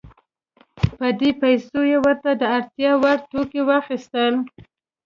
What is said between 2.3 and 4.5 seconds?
د اړتیا وړ توکي واخیستل.